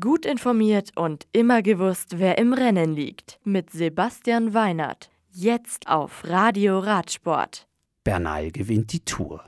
[0.00, 3.38] Gut informiert und immer gewusst, wer im Rennen liegt.
[3.44, 5.10] Mit Sebastian Weinert.
[5.30, 7.68] Jetzt auf Radio Radsport.
[8.02, 9.44] Bernal gewinnt die Tour.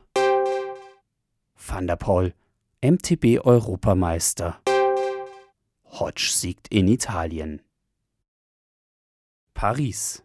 [1.55, 2.35] Van der Poel,
[2.83, 4.61] MTB-Europameister.
[5.87, 7.63] Hodge siegt in Italien.
[9.55, 10.23] Paris.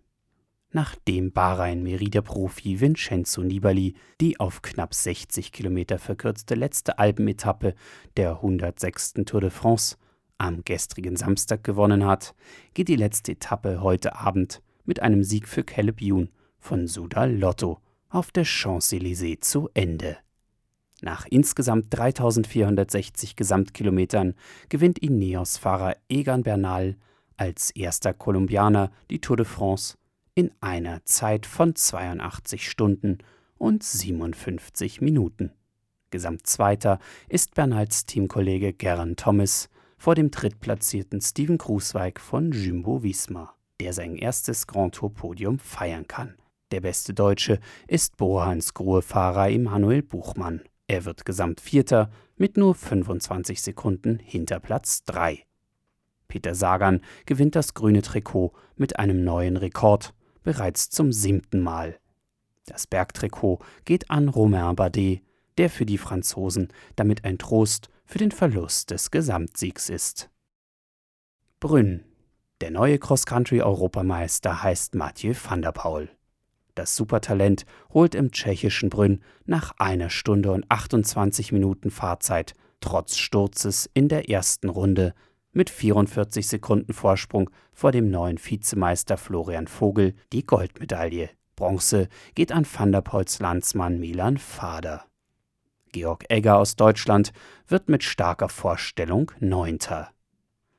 [0.74, 7.76] Nachdem Bahrain-Merida-Profi Vincenzo Nibali die auf knapp 60 Kilometer verkürzte letzte Alpenetappe
[8.18, 9.14] der 106.
[9.26, 9.98] Tour de France
[10.42, 12.34] am gestrigen Samstag gewonnen hat,
[12.74, 17.80] geht die letzte Etappe heute Abend mit einem Sieg für Caleb Youn von Sudal Lotto
[18.10, 20.18] auf der Champs-Élysées zu Ende.
[21.02, 24.34] Nach insgesamt 3460 Gesamtkilometern
[24.70, 26.98] gewinnt Ineos-Fahrer Egan Bernal
[27.38, 29.96] als erster Kolumbianer die Tour de France
[30.34, 33.20] in einer Zeit von 82 Stunden
[33.58, 35.52] und 57 Minuten.
[36.10, 37.00] Gesamtzweiter
[37.30, 39.70] ist Bernals Teamkollege Geraint Thomas
[40.02, 46.08] vor dem drittplatzierten Steven Krusweig von Jumbo Visma, der sein erstes Grand Tour Podium feiern
[46.08, 46.38] kann.
[46.72, 50.62] Der beste Deutsche ist Bohans Gruhe-Fahrer Immanuel Buchmann.
[50.88, 55.46] Er wird Gesamtvierter mit nur 25 Sekunden hinter Platz 3.
[56.28, 62.00] Peter Sagan gewinnt das grüne Trikot mit einem neuen Rekord bereits zum siebten Mal.
[62.66, 65.22] Das Bergtrikot geht an Romain Bardet,
[65.60, 70.30] der für die Franzosen damit ein Trost für den Verlust des Gesamtsiegs ist.
[71.62, 72.04] Brünn.
[72.60, 76.10] Der neue Cross-Country-Europameister heißt Mathieu van der Paul.
[76.76, 83.90] Das Supertalent holt im tschechischen Brünn nach einer Stunde und 28 Minuten Fahrzeit trotz Sturzes
[83.94, 85.14] in der ersten Runde
[85.54, 91.30] mit 44 Sekunden Vorsprung vor dem neuen Vizemeister Florian Vogel die Goldmedaille.
[91.56, 95.06] Bronze geht an Van der Poels Landsmann Milan Fader.
[95.92, 97.34] Georg Egger aus Deutschland
[97.68, 100.12] wird mit starker Vorstellung Neunter.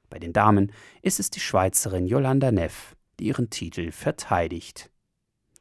[0.09, 4.91] Bei den Damen ist es die Schweizerin Jolanda Neff, die ihren Titel verteidigt.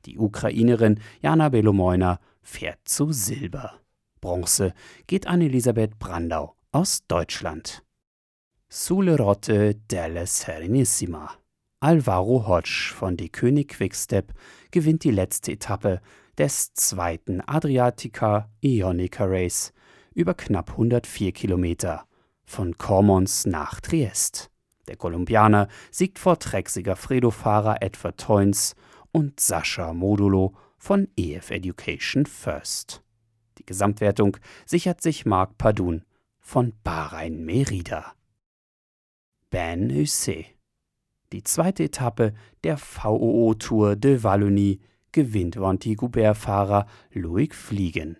[0.05, 3.79] Die Ukrainerin Jana Belomoina fährt zu Silber.
[4.19, 4.73] Bronze
[5.07, 7.83] geht an Elisabeth Brandau aus Deutschland.
[8.69, 11.31] Sulle Rotte della Serenissima.
[11.81, 14.33] Alvaro Hodge von Die König Quickstep
[14.69, 15.99] gewinnt die letzte Etappe
[16.41, 19.73] des zweiten Adriatica Ionica Race
[20.15, 22.07] über knapp 104 Kilometer
[22.45, 24.49] von Cormons nach Triest.
[24.87, 28.73] Der Kolumbianer siegt vor Trexiger Fredo-Fahrer Edward Toynes
[29.11, 33.03] und Sascha Modulo von EF Education First.
[33.59, 36.05] Die Gesamtwertung sichert sich Marc Padun
[36.39, 38.15] von Bahrain Merida.
[39.51, 40.47] Ben Hussey.
[41.33, 48.17] Die zweite Etappe der VOO Tour de Wallonie gewinnt Vantigubert-Fahrer Loic Fliegen.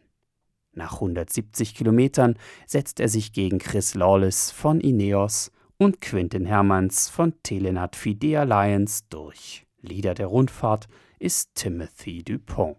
[0.74, 7.34] Nach 170 Kilometern setzt er sich gegen Chris Lawless von Ineos und Quintin Hermanns von
[7.44, 9.66] Telenat Fide Alliance durch.
[9.82, 10.88] Leader der Rundfahrt
[11.20, 12.78] ist Timothy Dupont.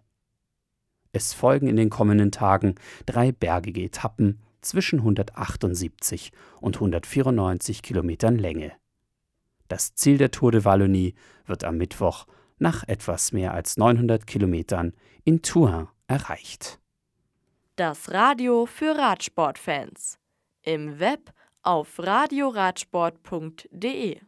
[1.12, 8.72] Es folgen in den kommenden Tagen drei bergige Etappen zwischen 178 und 194 Kilometern Länge.
[9.68, 11.14] Das Ziel der Tour de Wallonie
[11.46, 12.26] wird am Mittwoch
[12.62, 16.80] nach etwas mehr als 900 Kilometern in Tours erreicht.
[17.76, 20.18] Das Radio für Radsportfans.
[20.62, 24.20] Im Web auf radioradsport.de